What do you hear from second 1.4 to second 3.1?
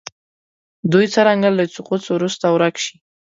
له سقوط وروسته ورک شي.